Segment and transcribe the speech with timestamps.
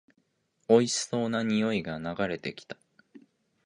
[0.67, 2.75] おいしそうな匂いが流れてきた